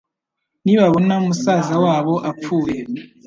nibabona 0.63 1.13
musaza 1.25 1.75
wabo 1.83 2.15
apfuye. 2.31 2.79